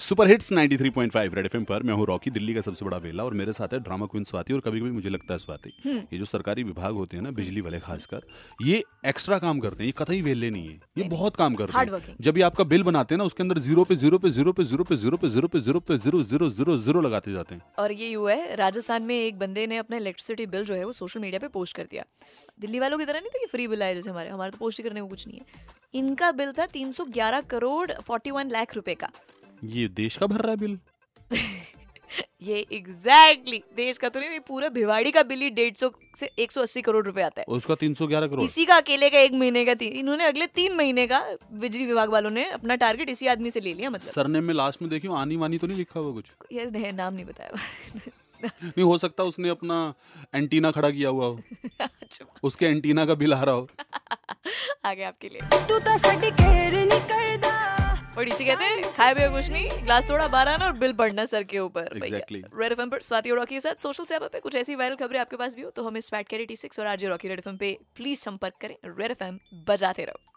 [0.00, 3.34] Super hits 93.5 red FM पर मैं हूँ रॉकी दिल्ली का सबसे बड़ा वेला और
[3.34, 6.18] मेरे साथ है ड्रामा क्वीन स्वाति और कभी कभी मुझे लगता है स्वाति। हम्म। ये
[6.18, 8.22] जो सरकारी विभाग होते हैं ना बिजली वाले खासकर
[8.62, 12.16] ये एक्स्ट्रा काम करते हैं ये कतई वेले नहीं है ये बहुत काम करते हैं।
[12.20, 14.64] जब ये आपका बिल बनाते हैं ना उसके अंदर ज़ीरो पे ज़ीरो पे ज़ीरो पे
[14.64, 17.62] ज़ीरो पे ज़ीरो पे ज़ीरो पे ज़ीरो पे ज़ीरो ज़ीरो ज़ीरो ज़ीरो लगाते जाते हैं।
[17.78, 20.92] और ये हुआ है राजस्थान में एक बंदे ने अपना इलेक्ट्रिसिटी बिल जो है वो
[20.92, 22.04] सोशल मीडिया पे पोस्ट कर दिया।
[22.60, 24.82] दिल्ली वालों की तरह नहीं था कि फ्री बिल आए जैसे हमारे हमारे तो पोस्ट
[24.82, 29.10] करने को कुछ नहीं है। इनका बिल था 311 करोड़ 41 लाख रुपए का।
[29.64, 30.78] ये देश का भर रहा है बिल।
[32.42, 36.30] ये एग्जैक्टली exactly, देश का तो नहीं पूरा भिवाड़ी का बिल ही डेढ़ सौ से
[36.38, 39.74] 180 करोड़ रुपए आता है। उसका 311 करोड़। इसी का अकेले का एक महीने का
[39.74, 43.60] थी इन्होंने अगले तीन महीने का बिजली विभाग वालों ने अपना टारगेट इसी आदमी से
[43.60, 46.24] ले लिया मतलब। सरनेम में लास्ट में देखियो आनी वानी तो नहीं लिखा हुआ कुछ?
[46.52, 47.50] यार नहीं, नाम नहीं बताया।
[48.44, 49.94] नहीं हो सकता उसने अपना
[50.34, 51.40] एंटीना खड़ा किया हुआ हो।
[51.80, 53.68] अच्छा, उसके एंटीना का बिल आ रहा हो।
[54.84, 55.98] आगे आपके लिए। ਤੂੰ ਤਾਂ
[58.20, 61.24] और नीचे कहते हैं खाए पे कुछ नहीं ग्लास थोड़ा बाहर आना और बिल बढ़ना
[61.24, 64.56] सर के ऊपर। रेड एफ़ पर स्वाति और रॉकी के साथ सोशल सेवा पे कुछ
[64.56, 67.06] ऐसी वायरल खबरें आपके पास भी हो तो हमें स्वैट कैरी टी सिक्स और आरजी
[67.06, 69.24] रॉकी रेड एफ़ पे प्लीज़ संपर्क करें। रेड एफ़
[69.68, 70.29] बजाते रहो।